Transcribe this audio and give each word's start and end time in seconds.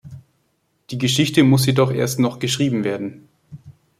Die 0.89 0.97
Geschichte 0.97 1.43
muss 1.43 1.67
jedoch 1.67 1.91
erst 1.91 2.17
noch 2.17 2.39
geschrieben 2.39 2.83
werden. 2.83 3.29